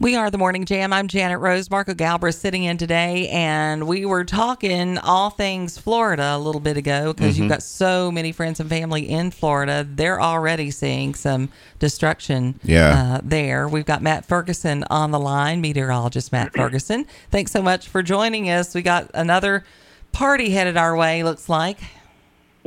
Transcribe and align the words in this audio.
We 0.00 0.14
are 0.14 0.30
the 0.30 0.38
Morning 0.38 0.64
Jam. 0.64 0.92
I'm 0.92 1.08
Janet 1.08 1.40
Rose. 1.40 1.68
Marco 1.72 1.92
Galbraith 1.92 2.36
sitting 2.36 2.62
in 2.62 2.78
today, 2.78 3.28
and 3.30 3.88
we 3.88 4.04
were 4.06 4.22
talking 4.24 4.96
all 4.98 5.28
things 5.30 5.76
Florida 5.76 6.36
a 6.36 6.38
little 6.38 6.60
bit 6.60 6.76
ago 6.76 7.12
because 7.12 7.34
Mm-hmm. 7.34 7.42
you've 7.42 7.50
got 7.50 7.64
so 7.64 8.12
many 8.12 8.30
friends 8.30 8.60
and 8.60 8.70
family 8.70 9.08
in 9.10 9.32
Florida. 9.32 9.84
They're 9.88 10.20
already 10.22 10.70
seeing 10.70 11.16
some 11.16 11.48
destruction 11.80 12.60
Yeah. 12.62 13.16
uh, 13.16 13.20
there. 13.24 13.66
We've 13.66 13.84
got 13.84 14.00
Matt 14.00 14.24
Ferguson 14.24 14.84
on 14.88 15.10
the 15.10 15.18
line, 15.18 15.60
meteorologist 15.60 16.30
Matt 16.30 16.52
Ferguson. 16.54 17.04
Thanks 17.32 17.50
so 17.50 17.60
much 17.60 17.88
for 17.88 18.00
joining 18.00 18.48
us. 18.48 18.76
We 18.76 18.82
got 18.82 19.10
another 19.14 19.64
party 20.12 20.50
headed 20.50 20.76
our 20.76 20.96
way, 20.96 21.24
looks 21.24 21.48
like. 21.48 21.78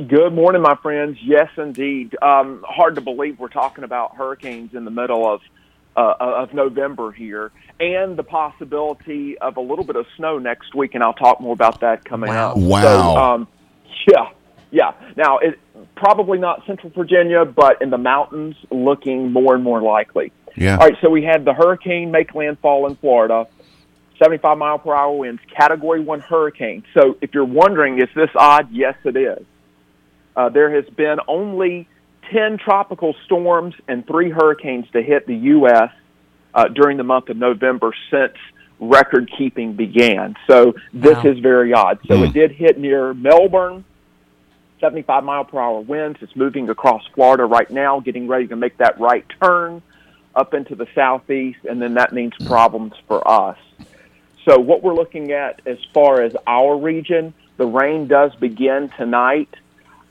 Good 0.06 0.34
morning, 0.34 0.60
my 0.60 0.74
friends. 0.82 1.16
Yes, 1.22 1.48
indeed. 1.56 2.14
Um, 2.20 2.62
hard 2.68 2.94
to 2.96 3.00
believe 3.00 3.38
we're 3.38 3.48
talking 3.48 3.84
about 3.84 4.16
hurricanes 4.16 4.74
in 4.74 4.84
the 4.84 4.90
middle 4.90 5.26
of 5.26 5.40
uh, 5.96 6.14
of 6.18 6.54
November 6.54 7.12
here, 7.12 7.50
and 7.80 8.16
the 8.16 8.22
possibility 8.22 9.36
of 9.38 9.56
a 9.56 9.60
little 9.60 9.84
bit 9.84 9.96
of 9.96 10.06
snow 10.16 10.38
next 10.38 10.74
week. 10.74 10.94
And 10.94 11.02
I'll 11.02 11.12
talk 11.12 11.40
more 11.40 11.52
about 11.52 11.80
that 11.80 12.04
coming 12.04 12.30
Wow. 12.30 12.52
up. 12.52 12.56
Wow. 12.58 12.82
So, 12.82 13.16
um, 13.16 13.48
yeah, 14.10 14.30
yeah. 14.70 14.92
Now, 15.16 15.38
it, 15.38 15.58
probably 15.96 16.38
not 16.38 16.64
Central 16.66 16.90
Virginia, 16.90 17.44
but 17.44 17.82
in 17.82 17.90
the 17.90 17.98
mountains, 17.98 18.56
looking 18.70 19.32
more 19.32 19.54
and 19.54 19.62
more 19.62 19.82
likely. 19.82 20.32
Yeah. 20.56 20.76
All 20.78 20.86
right. 20.88 20.96
So 21.00 21.10
we 21.10 21.22
had 21.22 21.44
the 21.44 21.54
hurricane 21.54 22.10
make 22.10 22.34
landfall 22.34 22.86
in 22.86 22.96
Florida. 22.96 23.46
75 24.22 24.56
mile 24.58 24.78
per 24.78 24.94
hour 24.94 25.16
winds, 25.16 25.42
category 25.56 26.00
one 26.00 26.20
hurricane. 26.20 26.84
So 26.94 27.16
if 27.20 27.34
you're 27.34 27.44
wondering, 27.44 27.98
is 28.00 28.08
this 28.14 28.30
odd? 28.36 28.70
Yes, 28.70 28.94
it 29.04 29.16
is. 29.16 29.44
Uh, 30.36 30.48
there 30.48 30.70
has 30.74 30.84
been 30.94 31.18
only 31.26 31.88
10 32.32 32.58
tropical 32.58 33.14
storms 33.24 33.74
and 33.88 34.06
three 34.06 34.30
hurricanes 34.30 34.86
to 34.92 35.02
hit 35.02 35.26
the 35.26 35.34
U.S. 35.36 35.90
Uh, 36.54 36.68
during 36.68 36.96
the 36.96 37.04
month 37.04 37.28
of 37.28 37.36
November 37.36 37.92
since 38.10 38.34
record 38.80 39.30
keeping 39.38 39.74
began. 39.74 40.34
So 40.48 40.74
this 40.92 41.16
Wow. 41.24 41.30
is 41.30 41.38
very 41.38 41.72
odd. 41.72 41.98
So 42.08 42.16
Hmm. 42.16 42.24
it 42.24 42.32
did 42.32 42.52
hit 42.52 42.78
near 42.78 43.14
Melbourne, 43.14 43.84
75 44.80 45.24
mile 45.24 45.44
per 45.44 45.60
hour 45.60 45.80
winds. 45.80 46.18
It's 46.20 46.34
moving 46.34 46.68
across 46.68 47.02
Florida 47.14 47.44
right 47.44 47.70
now, 47.70 48.00
getting 48.00 48.26
ready 48.26 48.48
to 48.48 48.56
make 48.56 48.76
that 48.78 48.98
right 48.98 49.24
turn 49.42 49.82
up 50.34 50.54
into 50.54 50.74
the 50.74 50.86
southeast, 50.94 51.58
and 51.68 51.80
then 51.80 51.94
that 51.94 52.12
means 52.12 52.32
problems 52.44 52.92
for 53.06 53.26
us. 53.28 53.58
So 54.48 54.58
what 54.58 54.82
we're 54.82 54.94
looking 54.94 55.30
at 55.32 55.60
as 55.66 55.78
far 55.94 56.22
as 56.22 56.32
our 56.46 56.76
region, 56.76 57.32
the 57.58 57.66
rain 57.66 58.08
does 58.08 58.34
begin 58.36 58.90
tonight 58.98 59.54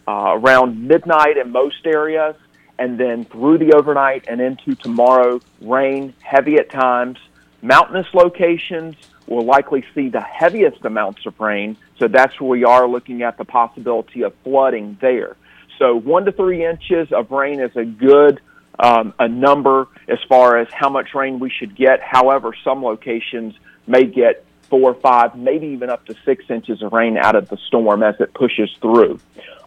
uh, 0.07 0.33
around 0.37 0.87
midnight 0.87 1.37
in 1.37 1.51
most 1.51 1.85
areas, 1.85 2.35
and 2.79 2.99
then 2.99 3.25
through 3.25 3.57
the 3.57 3.73
overnight 3.73 4.25
and 4.27 4.41
into 4.41 4.75
tomorrow, 4.75 5.39
rain 5.61 6.13
heavy 6.21 6.55
at 6.55 6.69
times. 6.69 7.17
Mountainous 7.61 8.07
locations 8.13 8.95
will 9.27 9.45
likely 9.45 9.85
see 9.93 10.09
the 10.09 10.21
heaviest 10.21 10.83
amounts 10.83 11.25
of 11.25 11.39
rain, 11.39 11.77
so 11.99 12.07
that's 12.07 12.39
where 12.41 12.49
we 12.49 12.63
are 12.63 12.87
looking 12.87 13.21
at 13.21 13.37
the 13.37 13.45
possibility 13.45 14.23
of 14.23 14.33
flooding 14.43 14.97
there. 14.99 15.35
So 15.77 15.95
one 15.95 16.25
to 16.25 16.31
three 16.31 16.65
inches 16.65 17.11
of 17.11 17.31
rain 17.31 17.59
is 17.59 17.75
a 17.75 17.85
good 17.85 18.41
um, 18.79 19.13
a 19.19 19.27
number 19.27 19.87
as 20.07 20.17
far 20.27 20.57
as 20.57 20.67
how 20.71 20.89
much 20.89 21.13
rain 21.13 21.39
we 21.39 21.49
should 21.49 21.75
get. 21.75 22.01
However, 22.01 22.53
some 22.63 22.83
locations 22.83 23.53
may 23.85 24.05
get 24.05 24.43
four, 24.63 24.91
or 24.91 24.93
five, 24.95 25.35
maybe 25.35 25.67
even 25.67 25.89
up 25.89 26.05
to 26.05 26.15
six 26.25 26.45
inches 26.49 26.81
of 26.81 26.93
rain 26.93 27.17
out 27.17 27.35
of 27.35 27.49
the 27.49 27.57
storm 27.67 28.01
as 28.01 28.15
it 28.19 28.33
pushes 28.33 28.71
through. 28.81 29.19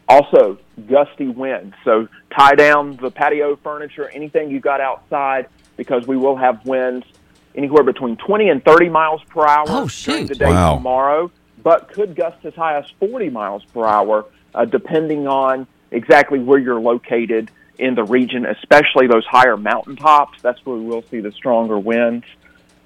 Also, 0.08 0.58
gusty 0.88 1.28
winds. 1.28 1.74
So 1.84 2.08
tie 2.36 2.54
down 2.54 2.96
the 2.96 3.10
patio 3.10 3.56
furniture, 3.56 4.08
anything 4.08 4.50
you 4.50 4.60
got 4.60 4.80
outside, 4.80 5.46
because 5.76 6.06
we 6.06 6.16
will 6.16 6.36
have 6.36 6.64
winds 6.66 7.06
anywhere 7.54 7.82
between 7.84 8.16
20 8.16 8.48
and 8.48 8.64
30 8.64 8.88
miles 8.90 9.22
per 9.24 9.46
hour 9.46 9.64
Oh, 9.68 9.74
during 9.76 9.88
shoot. 9.88 10.28
the 10.28 10.34
day 10.34 10.50
Wow. 10.50 10.74
tomorrow, 10.76 11.30
but 11.62 11.88
could 11.92 12.14
gust 12.16 12.44
as 12.44 12.54
high 12.54 12.76
as 12.76 12.84
40 13.00 13.30
miles 13.30 13.64
per 13.72 13.86
hour, 13.86 14.26
uh, 14.54 14.64
depending 14.64 15.26
on 15.26 15.66
exactly 15.90 16.38
where 16.38 16.58
you're 16.58 16.80
located 16.80 17.50
in 17.78 17.94
the 17.94 18.04
region, 18.04 18.44
especially 18.46 19.06
those 19.06 19.24
higher 19.26 19.56
mountaintops. 19.56 20.42
That's 20.42 20.64
where 20.66 20.76
we 20.76 20.84
will 20.84 21.02
see 21.02 21.20
the 21.20 21.32
stronger 21.32 21.78
winds. 21.78 22.24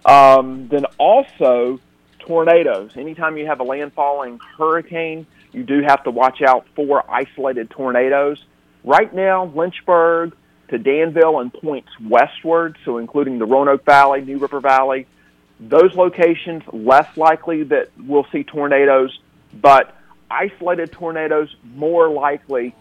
Um, 0.05 0.69
then 0.69 0.85
also 0.99 1.81
tornadoes. 2.21 2.97
Anytime 2.97 3.37
you 3.37 3.47
have 3.47 3.61
a 3.61 3.65
landfalling 3.65 4.39
hurricane, 4.57 5.27
you 5.53 5.65
do 5.65 5.83
have 5.83 6.05
to 6.05 6.11
watch 6.11 6.43
out 6.43 6.67
for 6.75 7.09
isolated 7.11 7.71
tornadoes. 7.71 8.43
Right 8.85 9.13
now, 9.13 9.47
Lynchburg 9.47 10.35
to 10.69 10.79
Danville 10.79 11.41
and 11.41 11.53
points 11.53 11.89
westward, 12.01 12.77
so 12.85 12.99
including 12.99 13.39
the 13.39 13.47
Roanoke 13.47 13.85
Valley, 13.85 14.21
New 14.21 14.39
River 14.39 14.61
Valley, 14.61 15.07
those 15.61 15.95
locations 15.95 16.63
less 16.73 17.17
likely 17.17 17.65
that 17.65 17.91
we'll 17.99 18.27
see 18.31 18.45
tornadoes, 18.45 19.19
but 19.53 19.95
isolated 20.31 20.93
tornadoes 20.93 21.55
more 21.65 22.09
likely 22.09 22.75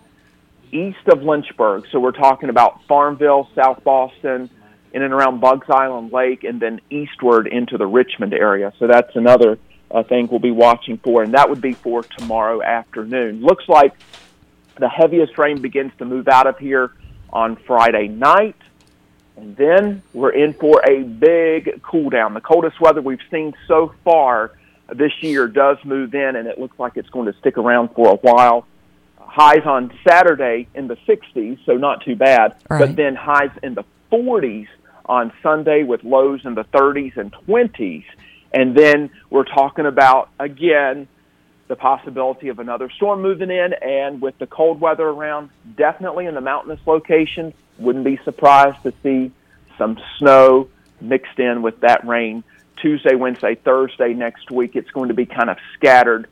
east 0.72 1.08
of 1.08 1.24
Lynchburg. 1.24 1.86
So 1.92 2.00
we're 2.00 2.12
talking 2.12 2.50
about 2.50 2.84
Farmville, 2.88 3.50
South 3.56 3.84
Boston, 3.84 4.50
in 4.94 5.02
and 5.02 5.14
around 5.14 5.40
Buggs 5.40 5.70
Island 5.70 6.12
Lake, 6.12 6.44
and 6.44 6.60
then 6.60 6.82
eastward 6.90 7.48
into 7.48 7.78
the 7.78 7.88
Richmond 7.88 8.34
area. 8.34 8.74
So 8.80 8.88
that's 8.88 9.16
another 9.16 9.58
uh, 9.92 10.04
thing 10.04 10.28
we'll 10.28 10.40
be 10.40 10.52
watching 10.52 10.98
for, 10.98 11.24
and 11.24 11.34
that 11.34 11.50
would 11.50 11.62
be 11.62 11.74
for 11.74 12.04
tomorrow 12.04 12.62
afternoon. 12.62 13.42
Looks 13.42 13.68
like 13.68 13.94
the 14.80 14.90
heaviest 14.90 15.38
rain 15.38 15.62
begins 15.62 15.92
to 16.00 16.06
move 16.06 16.28
out 16.28 16.48
of 16.48 16.58
here 16.58 16.92
on 17.32 17.56
Friday 17.56 18.08
night. 18.08 18.56
And 19.36 19.56
then 19.56 20.02
we're 20.14 20.32
in 20.32 20.54
for 20.54 20.82
a 20.88 21.04
big 21.04 21.82
cool 21.84 22.10
down. 22.10 22.34
The 22.34 22.42
coldest 22.42 22.82
weather 22.82 23.02
we've 23.02 23.20
seen 23.30 23.54
so 23.68 23.94
far 24.04 24.52
this 24.94 25.12
year 25.22 25.48
does 25.48 25.78
move 25.84 26.16
in, 26.16 26.36
and 26.36 26.48
it 26.48 26.60
looks 26.60 26.78
like 26.80 26.94
it's 26.96 27.10
going 27.10 27.32
to 27.32 27.38
stick 27.40 27.58
around 27.58 27.90
for 27.90 28.08
a 28.10 28.16
while. 28.16 28.66
Highs 29.20 29.66
on 29.66 29.94
Saturday 30.08 30.68
in 30.74 30.88
the 30.88 30.96
60s, 31.08 31.60
so 31.66 31.74
not 31.74 32.04
too 32.04 32.16
bad, 32.16 32.56
Right. 32.70 32.80
but 32.80 32.96
then 32.96 33.14
highs 33.16 33.52
in 33.62 33.76
the 33.76 33.84
40s 34.12 34.68
on 35.06 35.32
Sunday 35.44 35.84
with 35.84 36.04
lows 36.04 36.44
in 36.46 36.56
the 36.56 36.64
30s 36.66 37.16
and 37.18 37.32
20s. 37.48 38.06
And 38.58 38.74
then 38.76 39.12
we're 39.30 39.44
talking 39.44 39.86
about, 39.86 40.32
again, 40.40 41.08
the 41.68 41.76
possibility 41.76 42.48
of 42.50 42.58
another 42.58 42.90
storm 42.90 43.22
moving 43.22 43.52
in, 43.52 43.74
and 43.74 44.20
with 44.20 44.36
the 44.40 44.48
cold 44.48 44.82
weather 44.82 45.08
around, 45.08 45.52
definitely 45.76 46.26
in 46.26 46.34
the 46.34 46.42
mountainous 46.42 46.80
locations, 46.88 47.54
wouldn't 47.78 48.04
be 48.04 48.20
surprised 48.26 48.82
to 48.82 48.92
see 49.04 49.32
some 49.78 50.00
snow 50.18 50.70
mixed 51.00 51.38
in 51.38 51.62
with 51.62 51.82
that 51.82 52.08
rain. 52.08 52.44
Tuesday, 52.82 53.14
Wednesday, 53.14 53.54
Thursday 53.54 54.16
next 54.16 54.50
week, 54.50 54.76
it's 54.76 54.90
going 54.90 55.10
to 55.10 55.14
be 55.14 55.28
kind 55.28 55.52
of 55.52 55.58
scattered 55.76 56.28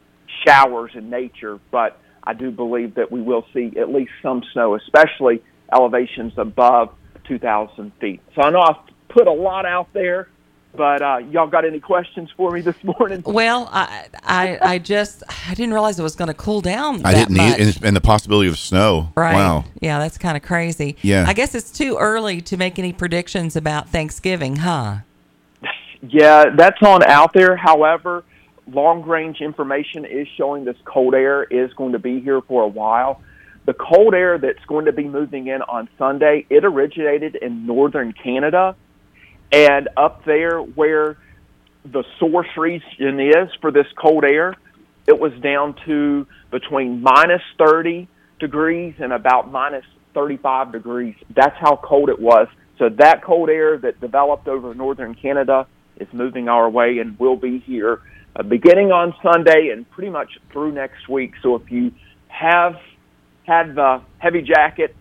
showers 0.48 0.96
in 0.96 1.12
nature, 1.12 1.60
but 1.70 2.00
I 2.24 2.34
do 2.34 2.50
believe 2.50 2.96
that 2.96 3.12
we 3.12 3.22
will 3.22 3.46
see 3.54 3.72
at 3.78 3.94
least 3.94 4.14
some 4.24 4.42
snow, 4.52 4.74
especially 4.74 5.44
elevations 5.72 6.34
above 6.38 6.92
2,000 7.26 7.92
feet. 8.02 8.20
So 8.34 8.42
I 8.42 8.50
know 8.50 8.62
I've 8.62 8.82
put 9.10 9.28
a 9.28 9.32
lot 9.32 9.68
out 9.68 9.94
there, 9.94 10.28
but 10.76 11.02
uh, 11.02 11.18
y'all 11.32 11.48
got 11.48 11.66
any 11.66 11.80
questions 11.80 12.30
for 12.36 12.52
me 12.52 12.62
this 12.62 12.76
morning? 12.84 13.24
Well, 13.26 13.70
I, 13.72 14.08
I, 14.24 14.60
I 14.62 14.78
just 14.80 15.24
I 15.28 15.54
didn't 15.54 15.74
realize 15.74 16.00
it 16.00 16.04
was 16.04 16.16
going 16.16 16.28
to 16.28 16.34
cool 16.34 16.62
down. 16.62 17.06
I 17.06 17.14
didn't 17.14 17.36
much. 17.36 17.60
need, 17.60 17.68
and, 17.68 17.84
and 17.84 17.96
the 17.96 18.02
possibility 18.02 18.50
of 18.50 18.58
snow. 18.58 19.12
Right. 19.16 19.36
Wow. 19.36 19.66
Yeah, 19.80 20.00
that's 20.00 20.18
kind 20.18 20.38
of 20.38 20.44
crazy. 20.44 20.98
Yeah. 21.02 21.26
I 21.28 21.34
guess 21.34 21.56
it's 21.56 21.72
too 21.72 21.98
early 21.98 22.42
to 22.42 22.58
make 22.58 22.80
any 22.80 22.94
predictions 22.94 23.56
about 23.56 23.90
Thanksgiving, 23.90 24.58
huh? 24.58 24.98
Yeah, 26.08 26.52
that's 26.56 26.80
on 26.84 27.02
out 27.04 27.34
there. 27.34 27.56
However, 27.56 28.24
long 28.72 29.02
range 29.04 29.42
information 29.42 30.06
is 30.06 30.28
showing 30.38 30.64
this 30.64 30.78
cold 30.86 31.16
air 31.16 31.46
is 31.46 31.74
going 31.74 31.94
to 31.94 32.00
be 32.00 32.20
here 32.20 32.42
for 32.42 32.62
a 32.62 32.68
while. 32.68 33.22
The 33.66 33.74
cold 33.74 34.14
air 34.14 34.38
that's 34.38 34.64
going 34.68 34.86
to 34.86 34.92
be 34.92 35.06
moving 35.06 35.48
in 35.48 35.64
on 35.64 35.90
Sunday, 35.98 36.46
it 36.52 36.64
originated 36.64 37.36
in 37.36 37.66
northern 37.66 38.14
Canada 38.14 38.76
and 39.52 39.90
up 39.96 40.26
there 40.26 40.60
where 40.60 41.18
the 41.84 42.04
source 42.20 42.48
region 42.58 43.20
is 43.20 43.50
for 43.62 43.72
this 43.72 43.86
cold 43.96 44.24
air, 44.24 44.56
it 45.08 45.20
was 45.20 45.32
down 45.42 45.76
to 45.86 46.26
between 46.52 47.02
minus 47.02 47.42
30 47.60 48.08
degrees 48.40 48.96
and 49.00 49.14
about 49.14 49.52
minus 49.52 49.86
35 50.14 50.72
degrees. 50.72 51.16
That's 51.36 51.56
how 51.60 51.76
cold 51.84 52.10
it 52.10 52.20
was. 52.20 52.48
So 52.80 52.90
that 52.90 53.24
cold 53.24 53.50
air 53.50 53.78
that 53.78 54.02
developed 54.02 54.48
over 54.48 54.74
northern 54.74 55.16
Canada 55.16 55.68
is 55.98 56.08
moving 56.12 56.50
our 56.50 56.70
way 56.70 56.98
and 57.00 57.18
will 57.20 57.38
be 57.38 57.60
here 57.60 58.02
uh, 58.36 58.44
beginning 58.44 58.92
on 58.92 59.14
Sunday 59.24 59.70
and 59.72 59.90
pretty 59.92 60.10
much 60.10 60.38
through 60.52 60.74
next 60.74 61.08
week. 61.08 61.34
So 61.42 61.56
if 61.56 61.72
you 61.72 61.92
have 62.28 62.76
had 63.46 63.76
the 63.76 64.02
heavy 64.18 64.42
jacket 64.42 64.96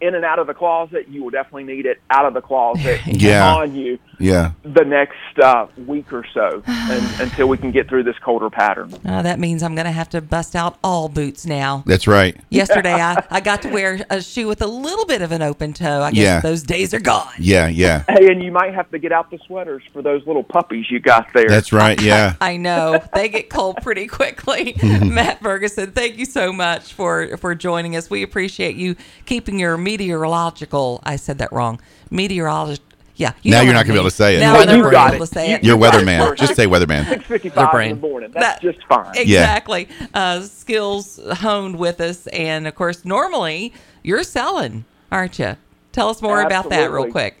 in 0.00 0.14
and 0.14 0.24
out 0.24 0.38
of 0.38 0.46
the 0.46 0.54
closet, 0.54 1.08
you 1.08 1.22
will 1.22 1.30
definitely 1.30 1.64
need 1.64 1.86
it 1.86 2.00
out 2.10 2.26
of 2.26 2.34
the 2.34 2.40
closet 2.40 3.00
Yeah. 3.06 3.54
on 3.54 3.74
you 3.74 3.98
Yeah. 4.18 4.52
the 4.62 4.84
next 4.84 5.38
uh, 5.42 5.66
week 5.86 6.12
or 6.12 6.24
so 6.32 6.62
and, 6.66 7.20
until 7.20 7.48
we 7.48 7.56
can 7.58 7.70
get 7.70 7.88
through 7.88 8.04
this 8.04 8.18
colder 8.18 8.50
pattern. 8.50 8.92
Uh, 9.04 9.22
that 9.22 9.38
means 9.38 9.62
I'm 9.62 9.74
going 9.74 9.86
to 9.86 9.92
have 9.92 10.08
to 10.10 10.20
bust 10.20 10.54
out 10.56 10.78
all 10.84 11.08
boots 11.08 11.46
now. 11.46 11.82
That's 11.86 12.06
right. 12.06 12.36
Yesterday, 12.50 12.94
I, 12.94 13.24
I 13.30 13.40
got 13.40 13.62
to 13.62 13.68
wear 13.70 14.04
a 14.10 14.22
shoe 14.22 14.46
with 14.48 14.62
a 14.62 14.66
little 14.66 15.06
bit 15.06 15.22
of 15.22 15.32
an 15.32 15.42
open 15.42 15.72
toe. 15.72 16.02
I 16.02 16.10
guess 16.10 16.18
Yeah. 16.22 16.40
those 16.40 16.62
days 16.62 16.94
are 16.94 17.00
gone. 17.00 17.32
Yeah, 17.38 17.68
yeah. 17.68 18.04
Hey, 18.08 18.30
and 18.30 18.42
you 18.42 18.52
might 18.52 18.74
have 18.74 18.90
to 18.90 18.98
get 18.98 19.12
out 19.12 19.30
the 19.30 19.38
sweaters 19.46 19.82
for 19.92 20.02
those 20.02 20.26
little 20.26 20.44
puppies 20.44 20.90
you 20.90 21.00
got 21.00 21.26
there. 21.34 21.48
That's 21.48 21.72
right. 21.72 22.00
Yeah. 22.00 22.34
I 22.40 22.56
know 22.56 23.02
they 23.14 23.28
get 23.28 23.50
cold 23.50 23.78
pretty 23.82 24.06
quickly. 24.06 24.76
Matt 24.82 25.40
Ferguson, 25.40 25.92
thank 25.92 26.18
you 26.18 26.24
so 26.24 26.52
much 26.52 26.92
for 26.92 27.36
for 27.38 27.54
joining 27.54 27.96
us. 27.96 28.10
We 28.10 28.22
appreciate 28.22 28.76
you 28.76 28.96
keeping 29.26 29.58
your 29.58 29.76
meteorological. 29.76 31.00
I 31.04 31.16
said 31.16 31.38
that 31.38 31.52
wrong. 31.52 31.80
Meteorologist. 32.10 32.82
Yeah. 33.16 33.32
you 33.42 33.50
Now 33.52 33.60
you're 33.62 33.72
not 33.74 33.84
gonna 33.86 33.94
be 33.94 34.00
able 34.00 34.10
to 34.10 34.16
say 34.16 34.36
it. 34.36 34.40
Now 34.40 34.54
Well, 34.54 34.62
I'm 34.62 34.66
not 34.68 34.76
you 34.76 34.82
gonna 34.82 34.92
got 34.92 35.10
be 35.10 35.14
able 35.16 35.24
it. 35.24 35.26
to 35.28 35.32
say 35.34 35.48
You- 35.50 35.54
it. 35.56 35.64
You're 35.64 35.76
you 35.76 35.82
got 35.82 35.94
it 35.94 36.06
weatherman. 36.06 36.36
Just 36.36 36.56
say 36.56 36.66
weatherman. 36.66 37.06
655 37.08 37.08
Their 37.08 37.20
fifty-five 37.38 37.80
in 37.90 38.00
the 38.00 38.08
morning. 38.08 38.30
That- 38.32 38.40
That's 38.40 38.62
just 38.62 38.78
fine. 38.88 39.12
Yeah. 39.14 39.20
Exactly. 39.22 39.88
Uh, 40.12 40.40
skills 40.42 41.20
honed 41.34 41.76
with 41.78 42.00
us, 42.00 42.26
and 42.28 42.66
of 42.66 42.74
course, 42.74 43.04
normally 43.04 43.72
you're 44.02 44.24
selling, 44.24 44.84
aren't 45.12 45.38
you? 45.38 45.56
Tell 45.92 46.08
us 46.08 46.20
more 46.20 46.42
about 46.42 46.70
that 46.70 46.90
real 46.90 47.06
quick. 47.10 47.40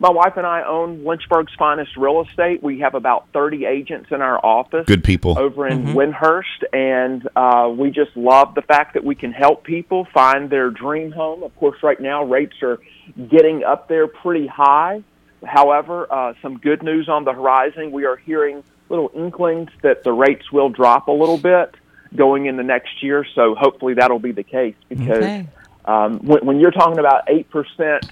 My 0.00 0.10
wife 0.10 0.36
and 0.36 0.44
I 0.46 0.64
own 0.64 1.04
Lynchburg's 1.04 1.52
finest 1.56 1.96
real 1.96 2.22
estate. 2.22 2.62
We 2.62 2.80
have 2.80 2.94
about 2.94 3.28
30 3.32 3.64
agents 3.64 4.10
in 4.10 4.20
our 4.20 4.44
office. 4.44 4.86
Good 4.86 5.04
people. 5.04 5.38
over 5.38 5.66
in 5.68 5.94
Wyndhurst, 5.94 6.64
and 6.72 7.26
uh, 7.36 7.72
we 7.74 7.90
just 7.90 8.16
love 8.16 8.54
the 8.56 8.62
fact 8.62 8.94
that 8.94 9.04
we 9.04 9.14
can 9.14 9.32
help 9.32 9.62
people 9.62 10.06
find 10.12 10.50
their 10.50 10.70
dream 10.70 11.12
home. 11.12 11.42
Of 11.44 11.54
course, 11.56 11.80
right 11.82 11.98
now 12.00 12.24
rates 12.24 12.56
are 12.62 12.80
getting 13.28 13.62
up 13.62 13.88
there 13.88 14.08
pretty 14.08 14.48
high. 14.48 15.02
However, 15.44 16.12
uh, 16.12 16.34
some 16.42 16.58
good 16.58 16.82
news 16.82 17.08
on 17.08 17.24
the 17.24 17.32
horizon. 17.32 17.92
We 17.92 18.04
are 18.04 18.16
hearing 18.16 18.64
little 18.88 19.10
inklings 19.14 19.70
that 19.82 20.02
the 20.02 20.12
rates 20.12 20.50
will 20.50 20.70
drop 20.70 21.06
a 21.08 21.12
little 21.12 21.38
bit 21.38 21.74
going 22.16 22.46
into 22.46 22.62
next 22.64 23.02
year. 23.02 23.24
So 23.34 23.54
hopefully 23.54 23.94
that'll 23.94 24.18
be 24.18 24.32
the 24.32 24.42
case 24.42 24.74
because 24.88 25.18
Okay. 25.18 25.46
um, 25.84 26.18
when, 26.20 26.44
when 26.46 26.60
you're 26.60 26.70
talking 26.72 26.98
about 26.98 27.24
eight 27.28 27.48
percent 27.50 28.10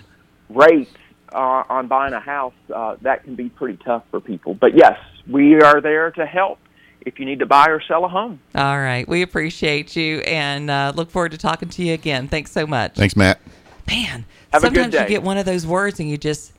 rates 0.48 0.90
uh, 1.34 1.64
on 1.68 1.88
buying 1.88 2.12
a 2.14 2.20
house, 2.20 2.54
uh, 2.74 2.96
that 3.02 3.24
can 3.24 3.34
be 3.34 3.48
pretty 3.48 3.78
tough 3.84 4.04
for 4.10 4.20
people. 4.20 4.54
But 4.54 4.76
yes, 4.76 4.98
we 5.28 5.60
are 5.60 5.80
there 5.80 6.10
to 6.12 6.26
help 6.26 6.58
if 7.04 7.18
you 7.18 7.24
need 7.26 7.40
to 7.40 7.46
buy 7.46 7.66
or 7.68 7.80
sell 7.82 8.04
a 8.04 8.08
home. 8.08 8.40
All 8.54 8.78
right. 8.78 9.08
We 9.08 9.22
appreciate 9.22 9.96
you 9.96 10.18
and 10.20 10.70
uh, 10.70 10.92
look 10.94 11.10
forward 11.10 11.32
to 11.32 11.38
talking 11.38 11.68
to 11.70 11.82
you 11.82 11.94
again. 11.94 12.28
Thanks 12.28 12.52
so 12.52 12.66
much. 12.66 12.94
Thanks, 12.94 13.16
Matt. 13.16 13.40
Man, 13.88 14.24
Have 14.52 14.62
a 14.62 14.68
good 14.70 14.74
sometimes 14.84 14.94
you 14.94 15.08
get 15.08 15.22
one 15.24 15.36
of 15.38 15.44
those 15.44 15.66
words 15.66 15.98
and 15.98 16.08
you 16.08 16.16
just 16.16 16.52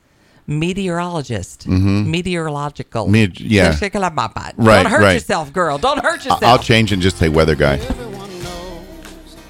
meteorologist, 0.46 1.66
meteorological. 1.68 3.08
Me- 3.08 3.32
yeah. 3.38 3.70
Right, 4.58 4.66
Right, 4.68 4.84
Don't 4.84 4.92
hurt 4.92 5.02
right. 5.02 5.14
yourself, 5.14 5.54
girl. 5.54 5.78
Don't 5.78 6.00
hurt 6.04 6.18
yourself. 6.26 6.44
I'll 6.44 6.60
change 6.60 6.92
and 6.92 7.02
just 7.02 7.18
say 7.18 7.30
weather 7.30 7.56
guy. 7.56 7.78